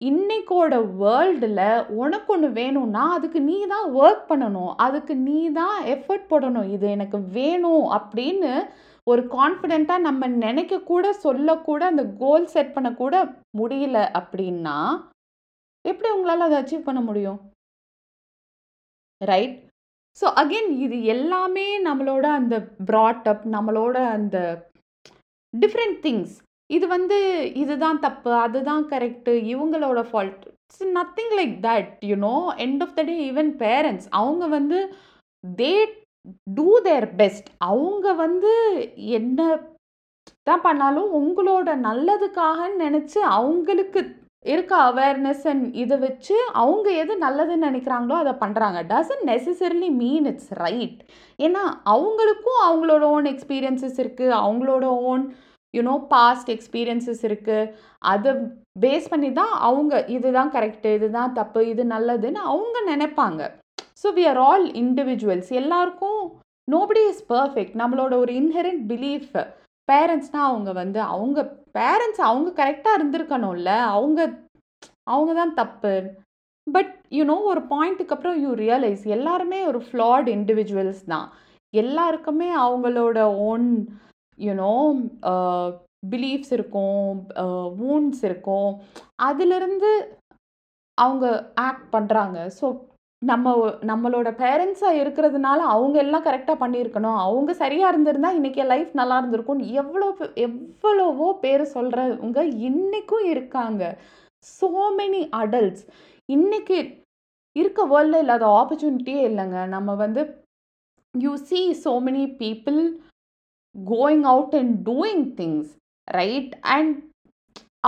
[0.00, 1.60] இன்னைக்கோட வேர்ல்டில்
[2.02, 4.72] உனக்கு ஒன்று வேணும்னா அதுக்கு நீ தான் ஒர்க் பண்ணணும்.
[4.86, 6.70] அதுக்கு நீ தான் எஃபர்ட் போடணும்.
[6.76, 8.52] இது எனக்கு வேணும் அப்படின்னு
[9.06, 13.14] ஒரு கான்ஃபிடெண்ட்டாக நம்ம நினைக்கக்கூட சொல்லக்கூட அந்த கோல் செட் பண்ணக்கூட
[13.60, 14.76] முடியல அப்படின்னா
[15.84, 17.38] எப்படி உங்களால் அதை அச்சீவ் பண்ண முடியும்?
[19.20, 19.56] ரைட்
[20.16, 24.38] ஸோ அகெயின் இது எல்லாமே நம்மளோட அந்த ப்ராட் அப் நம்மளோட அந்த
[25.54, 26.34] டிஃப்ரெண்ட் திங்ஸ்
[26.70, 27.16] இது வந்து
[27.54, 33.16] இதுதான் தப்பு அதுதான் கரெக்டு இவங்களோட fault it's nothing like that you know end of the day
[33.26, 34.78] even parents அவங்க வந்து
[35.44, 35.72] தே
[36.54, 38.52] டூ தேர் பெஸ்ட் அவங்க வந்து
[39.12, 39.38] என்ன
[40.42, 44.00] தான் பண்ணாலும் உங்களோட நல்லதுக்காக நினச்சி அவங்களுக்கு
[44.44, 50.52] இருக்க அவேர்னஸ் அண்ட் இதை வச்சு அவங்க எது நல்லதுன்னு நினைக்கிறாங்களோ அதை பண்ணுறாங்க doesn't necessarily mean it's
[50.54, 51.00] right
[51.38, 55.24] ஏன்னா அவங்களுக்கும் அவங்களோட ஓன் எக்ஸ்பீரியன்சஸ் இருக்குது அவங்களோட ஓன்
[55.74, 57.70] யூனோ பாஸ்ட் எக்ஸ்பீரியன்சஸ் இருக்குது
[58.04, 58.32] அதை
[58.80, 63.42] பேஸ் பண்ணி தான் அவங்க இதுதான் கரெக்டு இதுதான் தப்பு இது நல்லதுன்னு அவங்க நினைப்பாங்க.
[64.02, 66.20] So we are all individuals எல்லாருக்கும்
[66.68, 69.32] நோபடி இஸ் பர்ஃபெக்ட் நம்மளோட ஒரு இன்ஹெரண்ட் பிலீஃப்
[69.90, 71.40] பேரண்ட்ஸ்னால் அவங்க வந்து அவங்க
[71.78, 73.70] பேரண்ட்ஸ் அவங்க கரெக்டாக இருந்திருக்கணும்ல.
[73.96, 74.20] அவங்க
[75.12, 75.94] அவங்க தான் தப்பு.
[76.66, 81.26] பட் யூனோ ஒரு பாயிண்ட்டுக்கு அப்புறம் யூ ரியலைஸ் எல்லாருமே ஒரு ஃப்ளாட் இண்டிவிஜுவல்ஸ் தான்.
[81.74, 83.68] எல்லாருக்குமே அவங்களோட ஓன்
[84.38, 84.74] யூனோ
[86.12, 87.10] பிலீஃப்ஸ் இருக்கும்
[87.80, 88.70] வூண்ட்ஸ் இருக்கும்.
[89.28, 89.90] அதிலிருந்து
[90.98, 91.26] அவங்க
[91.66, 92.66] ஆக்ட் பண்ணுறாங்க ஸோ
[93.30, 93.50] நம்ம
[93.90, 97.18] நம்மளோட பேரண்ட்ஸாக இருக்கிறதுனால அவங்க எல்லாம் கரெக்டாக பண்ணியிருக்கணும்.
[97.26, 100.08] அவங்க சரியாக இருந்திருந்தால் இன்றைக்கி லைஃப் நல்லா இருந்திருக்கும் எவ்வளோ
[100.46, 103.82] எவ்வளவோ பேர் சொல்கிறவங்க இன்றைக்கும் இருக்காங்க.
[104.56, 105.84] ஸோ மெனி அடல்ட்ஸ்
[106.28, 106.78] இன்றைக்கி
[107.56, 109.60] இருக்க வேர்ல்டில் இல்லாத ஆப்பர்ச்சுனிட்டியே இல்லைங்க.
[109.74, 110.22] நம்ம வந்து
[111.14, 112.80] you see so many people
[113.74, 115.70] going out and doing things
[116.08, 116.96] right and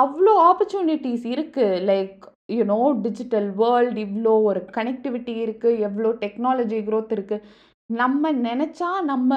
[0.05, 7.47] அவ்வளோ ஆப்பர்ச்சுனிட்டிஸ் இருக்குது like you know digital world இவ்வளோ ஒரு கனெக்டிவிட்டி இருக்குது எவ்வளோ டெக்னாலஜி க்ரோத் இருக்குது
[7.91, 9.31] நம்ம நினச்சா நம்ம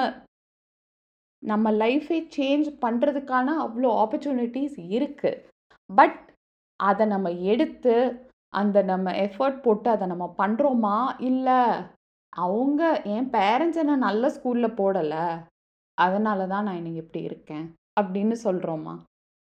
[1.42, 5.42] நம்ம லைஃபை சேஞ்ச் பண்ணுறதுக்கான அவ்வளோ ஆப்பர்ச்சுனிட்டிஸ் இருக்குது
[5.90, 6.18] பட்
[6.80, 7.94] அதை நம்ம எடுத்து
[8.54, 11.60] அந்த நம்ம எஃபர்ட் போட்டு அதை நம்ம பண்ணுறோமா இல்லை
[12.32, 15.24] அவங்க என் பேரண்ட்ஸ் என்ன நல்ல ஸ்கூலில் போடலை
[15.98, 17.64] அதனால தான் நான் இன்னைக்கு இப்படி இருக்கேன்
[18.00, 18.94] அப்படின்னு சொல்கிறோமா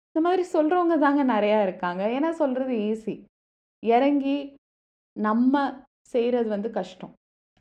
[0.09, 2.03] இந்த மாதிரி சொல்கிறவங்க தாங்க நிறையா இருக்காங்க.
[2.07, 3.15] ஏன்னா சொல்கிறது ஈஸி
[3.84, 4.38] இறங்கி
[5.17, 5.53] நம்ம
[6.13, 7.13] செய்கிறது வந்து கஷ்டம்.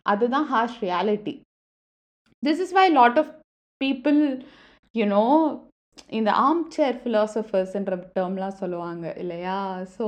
[0.07, 1.35] அதுதான் harsh reality
[2.43, 3.33] this is why lot of
[3.81, 4.19] people
[4.95, 5.23] you know
[6.19, 9.59] இந்த ஆம் சேர் ஃபிலாசபர்ஸ்ன்ற டேர்ம்லாம் சொல்லுவாங்க இல்லையா?
[9.97, 10.07] ஸோ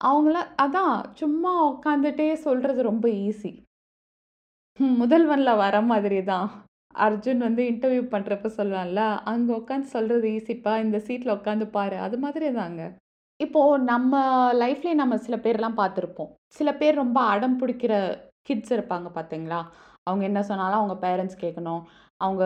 [0.00, 3.52] அவங்கள அதான் சும்மா உட்காந்துட்டே சொல்கிறது ரொம்ப ஈஸி
[5.00, 6.48] முதல்வனில் வர மாதிரி தான்
[6.94, 9.00] அர்ஜுன் வந்து இன்டர்வியூ பண்ணுறப்ப சொல்லுவான்ல
[9.32, 12.82] அங்கே உட்காந்து சொல்கிறது ஈஸிப்பா இந்த சீட்டில் உட்காந்து பாரு அது மாதிரி தாங்க
[13.40, 14.20] இப்போது நம்ம
[14.62, 16.30] லைஃப்லேயே நம்ம சில பேர்லாம் பார்த்துருப்போம்.
[16.58, 17.94] சில பேர் ரொம்ப அடம் பிடிக்கிற
[18.48, 19.60] கிட்ஸ் இருப்பாங்க பார்த்தீங்களா?
[20.04, 21.82] அவங்க என்ன சொன்னாலும் அவங்க பேரண்ட்ஸ் கேட்கணும்.
[22.20, 22.44] அவங்க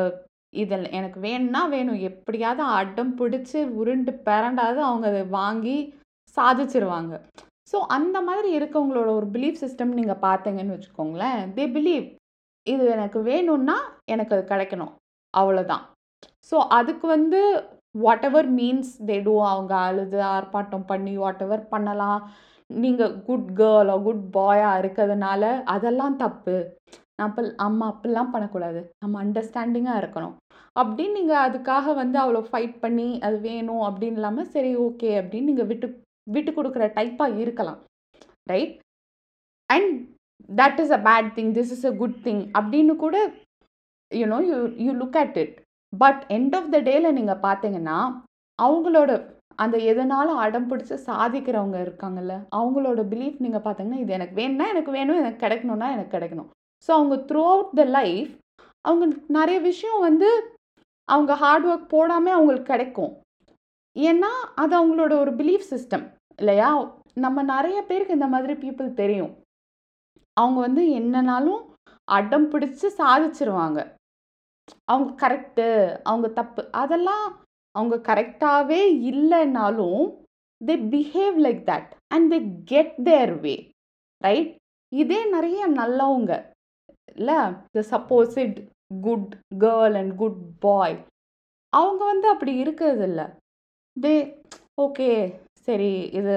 [0.52, 1.98] இதில் எனக்கு வேணும்னா வேணும்.
[2.10, 5.76] எப்படியாவது அடம் பிடிச்சி உருண்டு பிறண்டாவது அவங்க அதை வாங்கி
[6.36, 7.14] சாதிச்சிருவாங்க.
[7.72, 11.40] ஸோ அந்த மாதிரி இருக்கவங்களோட ஒரு பிலீஃப் சிஸ்டம் நீங்கள் பார்த்தீங்கன்னு வச்சுக்கோங்களேன்.
[11.56, 12.06] தே பிலீவ்
[12.66, 14.92] இது எனக்கு வேணும்னா எனக்கு அது கிடைக்கணும்.
[15.34, 15.84] அவ்வளோதான்
[16.50, 17.40] ஸோ அதுக்கு வந்து
[17.94, 22.20] whatever means they do அவங்க அழுது ஆர்ப்பாட்டம் பண்ணி வாட் எவர் பண்ணலாம்
[22.70, 25.42] நீங்கள் குட் கேர்ளோ குட் பாயாக இருக்கிறதுனால
[25.74, 26.56] அதெல்லாம் தப்பு.
[27.24, 28.80] அப்போ அம்மா அப்படிலாம் பண்ணக்கூடாது.
[29.02, 30.36] நம்ம அண்டர்ஸ்டாண்டிங்காக இருக்கணும்.
[30.76, 35.68] அப்படின்னு நீங்கள் அதுக்காக வந்து அவ்வளோ ஃபைட் பண்ணி அது வேணும் அப்படின்னு இல்லாமல் சரி ஓகே அப்படின்னு நீங்கள்
[35.72, 35.88] விட்டு
[36.36, 37.80] விட்டு கொடுக்குற டைப்பாக இருக்கலாம்.
[38.52, 38.74] Right
[39.70, 39.90] and
[40.60, 43.16] that is a bad thing this is a good thing அப்படின்னு கூட
[44.10, 45.56] you know you you look at it
[45.92, 47.98] but end of the டேல நீங்கள் பார்த்தீங்கன்னா
[48.58, 49.10] அவங்களோட
[49.62, 55.20] அந்த எதனாலும் அடம் பிடிச்சி சாதிக்கிறவங்க இருக்காங்கல்ல அவங்களோட பிலீஃப் நீங்கள் பார்த்தீங்கன்னா இது எனக்கு வேணும்னா எனக்கு வேணும்
[55.22, 56.48] எனக்கு கிடைக்கணும்னா எனக்கு கிடைக்கணும்.
[56.88, 58.30] ஸோ அவங்க த்ரூ அவுட் த லைஃப்
[58.84, 59.04] அவங்க
[59.38, 60.28] நிறைய விஷயம் வந்து
[61.08, 63.12] அவங்க ஹார்ட் ஒர்க் போடாமல் அவங்களுக்கு கிடைக்கும்.
[63.96, 64.30] ஏன்னா
[64.62, 66.04] அது அவங்களோட ஒரு பிலீஃப் சிஸ்டம்
[66.38, 66.68] இல்லையா?
[67.24, 69.32] நம்ம நிறைய பேருக்கு இந்த மாதிரி பீப்புள் தெரியும்.
[70.36, 71.62] அவங்க வந்து என்னனாலும்
[72.08, 73.78] அடம் பிடிச்சி சாதிச்சிருவாங்க.
[74.90, 75.68] அவங்க கரெக்டு
[76.02, 77.26] அவங்க தப்பு அதெல்லாம்
[77.74, 78.80] அவங்க கரெக்டாகவே
[79.10, 80.02] இல்லைன்னாலும்
[80.60, 83.54] they behave like that and they get their way
[84.22, 84.50] right
[84.92, 86.32] இதே நிறைய நல்லவங்க
[87.14, 87.38] இல்லை?
[87.76, 88.56] The supposed
[89.02, 90.96] good girl and good boy
[91.72, 93.26] அவங்க வந்து அப்படி இருக்கிறது இல்லை
[93.96, 94.14] தே
[94.80, 95.08] ஓகே
[95.66, 96.36] சரி இது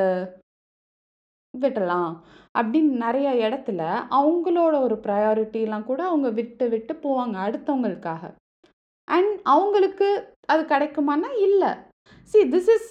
[1.54, 2.14] விட்டுறலாம்.
[2.60, 3.82] அப்படின்னு நிறைய இடத்துல
[4.20, 8.24] அவங்களோட ஒரு ப்ரையாரிட்டிலாம் கூட அவங்க விட்டு விட்டு போவாங்க அடுத்தவங்களுக்காக.
[9.08, 10.10] அண்ட் அவங்களுக்கு
[10.54, 11.72] அது கிடைக்குமானா இல்லை.
[12.32, 12.90] See this is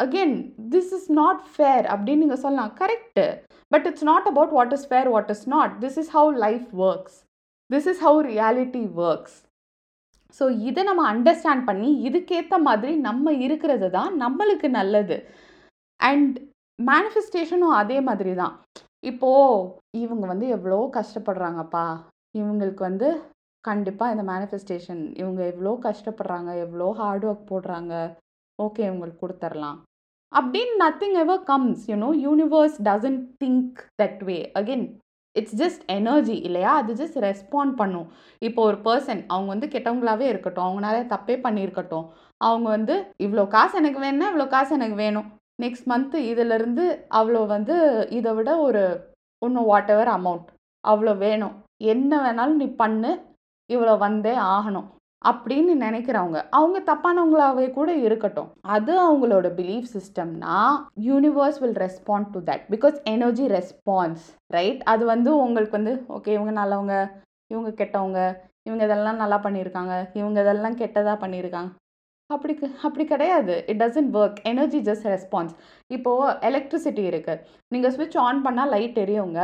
[0.00, 0.36] again
[0.74, 2.74] this is not fair அப்படின்னு நீங்கள் சொல்லலாம்.
[2.82, 3.26] Correct
[3.72, 7.18] but it's not about what is fair what is not this is how life works
[7.70, 9.36] this is how reality works
[10.38, 15.16] so இதை நம்ம understand பண்ணி இதுக்கேற்ற மாதிரி நம்ம இருக்கிறது தான் நம்மளுக்கு நல்லது.
[16.00, 16.36] அண்ட்
[16.78, 18.54] மேனிஃபெஸ்டேஷனும் அதே மாதிரி தான்.
[19.02, 19.68] இப்போது
[20.04, 21.86] இவங்க வந்து எவ்வளோ கஷ்டப்படுறாங்கப்பா.
[22.38, 23.08] இவங்களுக்கு வந்து
[23.64, 27.94] கண்டிப்பாக இந்த மேனிஃபெஸ்டேஷன் இவங்க எவ்வளோ கஷ்டப்படுறாங்க எவ்வளோ ஹார்ட் ஒர்க் போடுறாங்க.
[28.58, 29.78] ஓகே இவங்களுக்கு கொடுத்துர்லாம்.
[30.32, 34.86] அப்படின்னு nothing ever comes you know universe doesn't think that way again
[35.36, 36.70] it's just energy இல்லையா?
[36.80, 38.08] அது ஜஸ்ட் ரெஸ்பாண்ட் பண்ணும்.
[38.48, 42.06] இப்போ ஒரு பர்சன் அவங்க வந்து கெட்டவங்களாகவே இருக்கட்டும் அவங்க நிறைய தப்பே பண்ணியிருக்கட்டும்.
[42.40, 42.94] அவங்க வந்து
[43.26, 45.28] இவ்வளோ காசு எனக்கு வேணும்னா இவ்வளோ காசு எனக்கு வேணும்.
[45.62, 46.84] நெக்ஸ்ட் மந்த்து இதிலிருந்து
[47.18, 47.76] அவ்வளோ வந்து
[48.18, 48.82] இதை விட ஒரு
[49.42, 50.48] இன்னும் வாட் எவர் அமௌண்ட்
[50.84, 51.54] அவ்வளோ வேணும்.
[51.92, 53.10] என்ன வேணாலும் நீ பண்ணு.
[53.70, 54.88] இவ்வளோ வந்தே ஆகணும்
[55.24, 58.48] அப்படின்னு நினைக்கிறவங்க அவங்க தப்பானவங்களாவே கூட இருக்கட்டும்.
[58.74, 60.56] அது அவங்களோட belief சிஸ்டம்னா
[61.08, 64.24] universe will respond to that because energy response
[64.56, 66.96] right அது வந்து உங்களுக்கு வந்து ஓகே இவங்க நல்லவங்க
[67.50, 68.20] இவங்க கெட்டவங்க
[68.68, 71.70] இவங்க இதெல்லாம் நல்லா பண்ணியிருக்காங்க இவங்க இதெல்லாம் கெட்டதாக பண்ணியிருக்காங்க
[72.30, 72.54] அப்படி
[72.86, 73.54] அப்படி கிடையாது.
[73.70, 75.54] It doesn't work energy just response
[75.96, 77.42] இப்போது எலக்ட்ரிசிட்டி இருக்குது
[77.74, 79.40] நீங்கள் சுவிட்ச் ஆன் பண்ணால் லைட் எரியுங்க.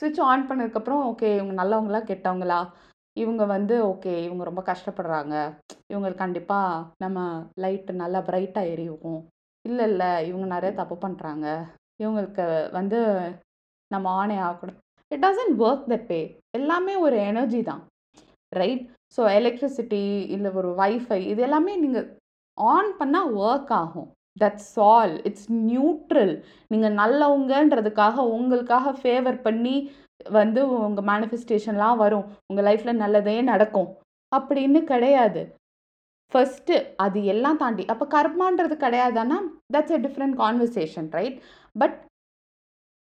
[0.00, 2.60] சுவிட்ச் ஆன் பண்ணதுக்கப்புறம் ஓகே இவங்க நல்லவங்களா கெட்டவங்களா?
[3.22, 5.34] இவங்க வந்து ஓகே இவங்க ரொம்ப கஷ்டப்படுறாங்க.
[5.92, 7.20] இவங்களுக்கு கண்டிப்பாக நம்ம
[7.64, 9.18] லைட்டு நல்லா பிரைட்டாக எரியும்
[9.64, 11.46] இல்லை இல்லை இவங்க நிறைய தப்பு பண்ணுறாங்க
[12.02, 12.44] இவங்களுக்கு
[12.76, 12.98] வந்து
[13.90, 14.78] நம்ம ஆனே ஆகக்கூடாது.
[15.10, 16.20] It doesn't work that way
[16.58, 17.82] எல்லாமே ஒரு எனர்ஜி தான்.
[18.60, 18.84] ரைட்
[19.16, 20.02] ஸோ எலக்ட்ரிசிட்டி
[20.34, 22.06] இல்லை ஒரு வைஃபை இது எல்லாமே நீங்கள்
[22.58, 24.08] ஆன் பண்ணால் ஒர்க் ஆகும்.
[24.36, 26.34] தட்ஸ் ஆல் இட்ஸ் நியூட்ரல்
[26.72, 29.76] நீங்கள் நல்லவங்கன்றதுக்காக உங்களுக்காக ஃபேவர் பண்ணி
[30.38, 32.26] வந்து உங்கள் மேனிஃபெஸ்டேஷன்லாம் வரும்.
[32.50, 33.88] உங்கள் லைஃப்பில் நல்லதே நடக்கும்.
[34.32, 35.42] அப்படின்னு கிடையாது.
[36.32, 39.38] ஃபஸ்ட்டு அது எல்லாம் தாண்டி அப்போ கர்மான்றது கிடையாதுன்னா
[39.74, 41.36] that's a different conversation right
[41.76, 41.94] but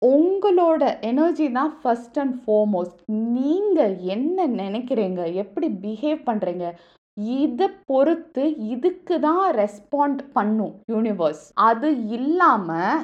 [0.01, 2.99] உங்களோட எனர்ஜி தான் ஃபஸ்ட் அண்ட் ஃபோர்மோஸ்ட்
[3.37, 5.21] நீங்கள் என்ன நினைக்கிறீங்க?
[5.43, 6.67] எப்படி பிஹேவ் பண்ணுறீங்க
[7.37, 13.01] இதை பொறுத்து இதுக்கு தான் ரெஸ்பாண்ட் பண்ணும் யூனிவர்ஸ் அது இல்லாமல்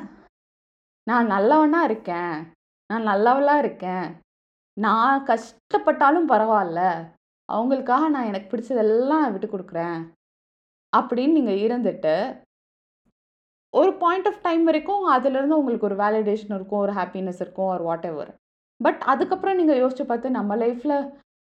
[1.07, 2.35] நான் நல்லவனாக இருக்கேன்.
[2.89, 4.07] நான் நல்லவளாக இருக்கேன்.
[4.77, 6.81] நான் கஷ்டப்பட்டாலும் பரவாயில்ல.
[7.49, 9.99] அவங்களுக்காக நான் எனக்கு பிடிச்சதெல்லாம் விட்டு கொடுக்குறேன்.
[10.93, 12.15] அப்படின்னு நீங்கள் இருந்துட்டு
[13.79, 18.07] ஒரு பாயிண்ட் ஆஃப் டைம் வரைக்கும் அதுலேருந்து உங்களுக்கு ஒரு வேலிடேஷன் இருக்கும் ஒரு ஹாப்பினஸ் இருக்கும் ஒரு வாட்
[18.09, 18.31] எவர்
[18.79, 20.97] பட் அதுக்கப்புறம் நீங்கள் யோசிச்சு பார்த்து நம்ம லைஃப்பில்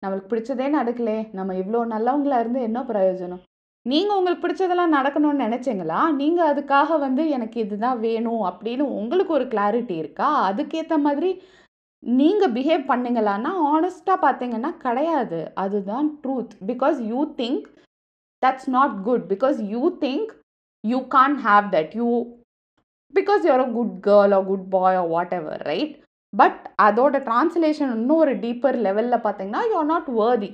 [0.02, 1.18] நம்மளுக்கு பிடிச்சதே நடக்கலே.
[1.32, 3.42] நம்ம இவ்வளோ நல்லவங்களா இருந்து என்ன பிரயோஜனம்?
[3.86, 6.00] நீங்கள் உங்களுக்கு பிடிச்சதெல்லாம் நடக்கணும்னு நினச்சிங்களா?
[6.20, 10.28] நீங்கள் அதுக்காக வந்து எனக்கு இதுதான் வேணும் அப்படின்னு உங்களுக்கு ஒரு கிளாரிட்டி இருக்கா?
[10.50, 11.30] அதுக்கேற்ற மாதிரி
[12.02, 15.40] நீங்கள் பிஹேவ் பண்ணிங்களான்னா ஆனஸ்ட்டாக பார்த்தீங்கன்னா கிடையாது.
[15.64, 17.66] அதுதான் truth because you think
[18.42, 20.30] that's not good because you think
[20.90, 22.10] you can have that you
[23.14, 25.94] because you're a good girl or good boy or whatever right
[26.32, 30.50] but அதோட டிரான்ஸ்லேஷன் இன்னும் ஒரு டீப்பர் லெவலில் பார்த்தீங்கன்னா யூ ஆர் நாட் வேர்தி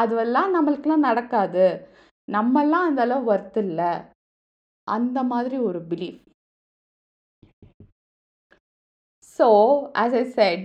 [0.00, 1.64] அதுவெல்லாம் நம்மளுக்கெல்லாம் நடக்காது.
[2.28, 3.92] நம்மெல்லாம் அந்த அளவு ஒர்த் இல்லை.
[4.86, 6.20] அந்த மாதிரி ஒரு belief
[9.38, 9.48] so
[10.02, 10.64] as I said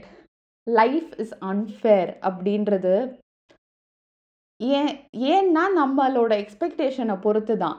[0.67, 2.95] life is unfair அப்படின்றது
[4.59, 4.93] ஏன்
[5.33, 7.77] ஏன்னா நம்மளோட எக்ஸ்பெக்டேஷனை பொறுத்து தான்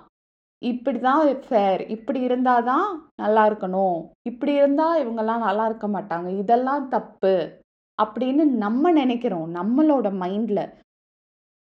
[0.63, 2.89] இப்படி தான் ஃபேர் இப்படி இருந்தால் தான்
[3.23, 3.99] நல்லா இருக்கணும்.
[4.23, 6.29] இப்படி இருந்தால் இவங்கெல்லாம் நல்லா இருக்க மாட்டாங்க.
[6.43, 7.35] இதெல்லாம் தப்பு.
[7.99, 9.47] அப்படின்னு நம்ம நினைக்கிறோம்.
[9.59, 10.65] நம்மளோட மைண்டில்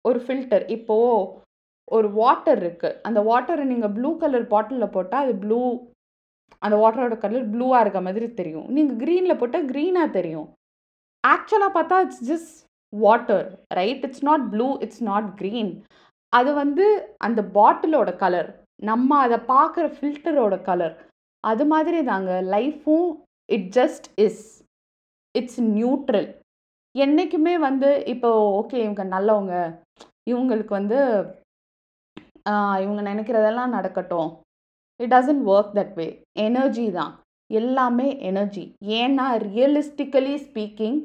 [0.05, 1.43] ஒரு ஃபில்டர் இப்போது
[1.89, 5.61] ஒரு வாட்டர் இருக்குது அந்த வாட்டரை நீங்கள் ப்ளூ கலர் பாட்டிலில் போட்டால் அது ப்ளூ
[6.63, 8.69] அந்த வாட்டரோட கலர் ப்ளூவாக இருக்க மாதிரி தெரியும்.
[8.71, 10.49] நீங்கள் க்ரீனில் போட்டால் க்ரீனாக தெரியும்.
[11.25, 12.55] ஆக்சுவலாக பார்த்தா it's just
[12.93, 15.73] water right it's not blue it's not green
[16.33, 16.87] அது வந்து
[17.19, 18.51] அந்த பாட்டிலோட கலர்
[18.91, 20.95] நம்ம அதை பார்க்குற ஃபில்டரோட கலர்
[21.45, 23.09] அது மாதிரி தாங்க லைஃப்பும்
[23.49, 24.43] it just is
[25.35, 26.29] it's neutral
[26.95, 28.29] என்றைக்குமே வந்து இப்போ
[28.61, 29.55] ஓகே இவங்க நல்லவங்க.
[30.31, 30.99] இவங்களுக்கு வந்து
[32.85, 34.31] இவங்க நினைக்கிறதெல்லாம் நடக்கட்டும்.
[35.01, 36.07] It doesn't work that way
[36.47, 37.13] energy தான்.
[37.51, 38.65] எல்லாமே எனர்ஜி
[39.01, 40.99] ஏன்னா ரியலிஸ்டிக்கலி ஸ்பீக்கிங்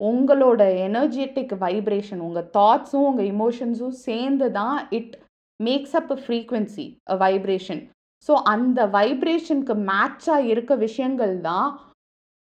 [0.00, 5.14] உங்களோட எனர்ஜெட்டிக் வைப்ரேஷன் உங்கள் தாட்ஸும் உங்கள் இமோஷன்ஸும் சேர்ந்து தான் it
[5.60, 7.82] makes up a frequency a vibration
[8.28, 11.68] so அந்த வைப்ரேஷனுக்கு மேட்சாக இருக்க விஷயங்கள் தான்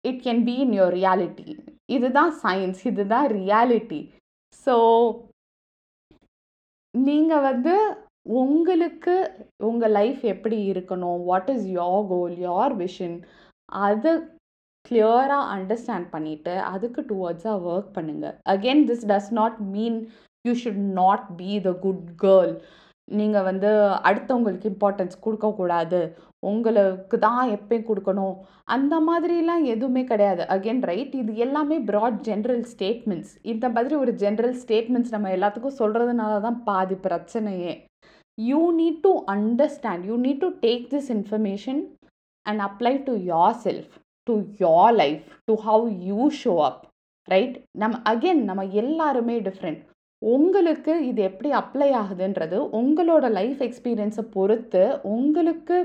[0.04, 1.48] it can be in your reality
[1.88, 4.00] இதுதான் சயின்ஸ் இதுதான் ரியாலிட்டி
[4.66, 4.74] ஸோ
[6.94, 7.74] நீங்கள் வந்து
[8.36, 9.14] உங்களுக்கு
[9.62, 11.18] உங்கள் லைஃப் எப்படி இருக்கணும்?
[11.26, 13.16] What is your goal your vision
[13.82, 14.12] அதை
[14.84, 19.98] கிளியராக அண்டர்ஸ்டாண்ட் பண்ணிவிட்டு அதுக்கு டுவர்ட்ஸாக ஒர்க் பண்ணுங்கள் again this does not mean
[20.44, 22.52] you should not be the good girl
[23.08, 23.68] நீங்கள் வந்து
[24.08, 26.00] அடுத்தவங்களுக்கு இம்பார்ட்டன்ஸ் கொடுக்கக்கூடாது
[26.50, 28.34] உங்களுக்கு தான் எப்பயும் கொடுக்கணும்.
[28.74, 30.42] அந்த மாதிரிலாம் எதுவுமே கிடையாது.
[30.54, 36.40] அகெயின் ரைட் இது எல்லாமே ப்ராட் ஜென்ரல் ஸ்டேட்மெண்ட்ஸ் இந்த மாதிரி ஒரு ஜென்ரல் ஸ்டேட்மெண்ட்ஸ் நம்ம எல்லாத்துக்கும் சொல்கிறதுனால
[36.46, 37.74] தான் பாதி பிரச்சனையே.
[38.38, 41.80] You need to understand you need to take this information
[42.46, 43.14] and apply to
[43.66, 43.92] yourself
[44.26, 46.82] to your life to how you show up
[47.28, 49.80] right நம்ம அகெயின் நம்ம எல்லாருமே டிஃப்ரெண்ட்
[50.34, 54.82] உங்களுக்கு இது எப்படி அப்ளை ஆகுதுன்றது உங்களோட லைஃப் எக்ஸ்பீரியன்ஸை பொறுத்து
[55.14, 55.78] உங்களுக்கு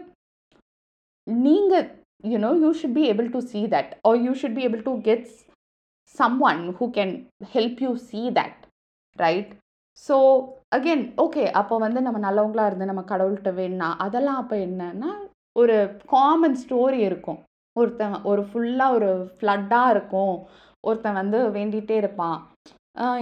[1.28, 1.88] நீங்கள்
[2.24, 5.36] you know you should be able to see that or you should be able to gets
[6.50, 7.14] someone who can
[7.56, 8.62] help you see that
[9.18, 9.52] right
[10.00, 10.16] so
[10.76, 15.12] again okay அப்போ வந்து நம்ம நல்லவங்களாக இருந்து நம்ம கடவுள்கிட்ட வேணா அதெல்லாம் அப்போ என்னன்னா
[15.62, 15.76] ஒரு
[16.14, 17.40] காமன் ஸ்டோரி இருக்கும்.
[17.76, 20.36] ஒருத்தன் ஒரு ஃபுல்லாக ஒரு ஃப்ளட்டாக இருக்கும்.
[20.84, 22.38] ஒருத்தன் வந்து வேண்டிகிட்டே இருப்பான்.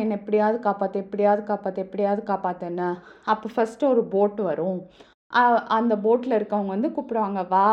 [0.01, 2.87] என்னை எப்படியாவது காப்பாற்று எப்படியாவது காப்பாற்று எப்படியாவது காப்பாற்றுன்னு
[3.33, 4.79] அப்போ ஃபஸ்ட்டு ஒரு போட் வரும்.
[5.77, 7.67] அந்த போட்டில் இருக்கவங்க வந்து கூப்பிடுவாங்க வா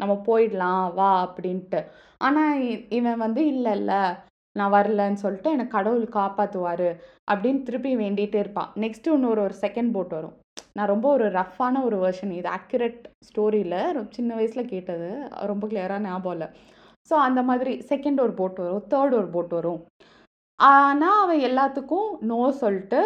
[0.00, 1.80] நம்ம போயிடலாம் வா அப்படின்ட்டு.
[2.26, 2.62] ஆனால்
[2.98, 4.02] இவன் வந்து இல்லை இல்லை
[4.56, 6.88] நான் வரலன்னு சொல்லிட்டு எனக்கு கடவுள் காப்பாற்றுவார்
[7.30, 8.70] அப்படின்னு திருப்பி வேண்டிகிட்டே இருப்பான்.
[8.82, 10.36] நெக்ஸ்ட்டு இன்னொரு ஒரு செகண்ட் போட் வரும்.
[10.76, 13.78] நான் ரொம்ப ஒரு ரஃப்பான ஒரு வெர்ஷன் இது அக்யூரேட் ஸ்டோரியில்
[14.18, 15.08] சின்ன வயசில் கேட்டது.
[15.50, 16.48] ரொம்ப கிளியராக ஞாபகம் இல்லை.
[17.10, 18.84] ஸோ அந்த மாதிரி செகண்ட் ஒரு போட் வரும்.
[18.92, 19.80] தேர்ட் ஒரு போட் வரும்.
[20.60, 23.00] ஆனால் அவன் எல்லாத்துக்கும் நோ சொல்லிட்டு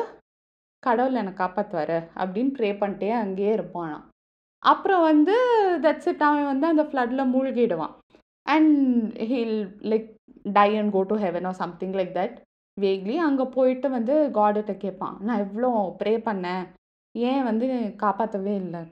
[0.82, 3.96] கடவுள் என்னை காப்பாற்றுவார் அப்படின்னு ப்ரே பண்ணிட்டே அங்கேயே இருப்பான்.
[4.62, 5.34] அப்புறம் வந்து
[5.84, 7.94] தட்ஸ் இட் அவன் வந்து அந்த ஃப்ளட்டில் மூழ்கிடுவான்.
[8.46, 8.74] And
[9.30, 9.58] he'll
[9.92, 10.08] like
[10.58, 12.36] die and go to heaven or something like that
[12.76, 16.64] vaguely அங்கே போயிட்டு வந்து காடுகிட்ட கேட்பான் நான் எவ்வளோ ப்ரே பண்ணேன்.
[17.14, 17.66] ஏன் வந்து
[18.04, 18.82] காப்பாற்றவே இல்லை?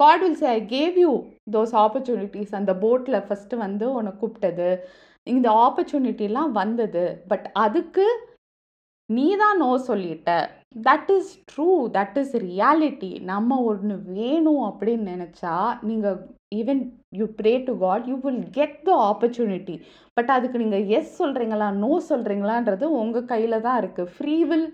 [0.00, 1.10] God will say I gave you
[1.54, 4.68] those opportunities அந்த போட்டில் ஃபஸ்ட்டு வந்து உன்னை கூப்பிட்டது.
[5.26, 7.04] இந்த ஆப்பர்ச்சுனிட்டிலாம் வந்தது.
[7.28, 8.06] பட் அதுக்கு
[9.10, 10.30] நீ தான் நோ சொல்லிட்ட.
[10.86, 15.56] That is true that is reality நம்ம ஒன்று வேணும் அப்படின்னு நினச்சா
[15.88, 16.16] நீங்கள்
[16.56, 16.80] even
[17.18, 19.76] you pray to God you will get the opportunity
[20.16, 24.68] but அதுக்கு நீங்கள் எஸ் சொல்கிறீங்களா நோ சொல்கிறீங்களான்றது உங்கள் கையில் தான் இருக்குது free will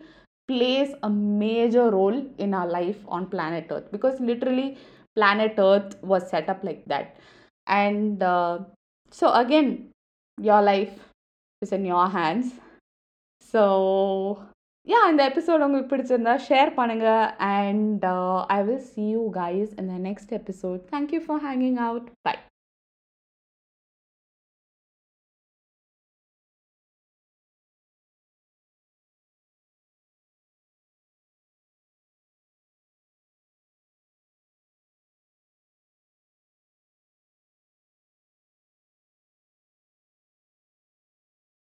[0.49, 1.11] plays a
[1.43, 4.69] major role in our life on planet Earth because literally
[5.17, 7.11] planet Earth was set up like that
[7.67, 8.23] and
[9.15, 9.73] so again
[10.41, 10.95] your life
[11.63, 12.53] is in your hands
[13.55, 13.63] so
[14.87, 17.25] yeah இந்த episode உங்களுக்கு பிடிச்சிருந்தா share பண்ணுங்கள்
[17.55, 18.07] and
[18.51, 22.35] I will see you guys in the next episode thank you for hanging out bye